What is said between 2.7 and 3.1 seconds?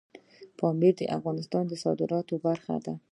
ده.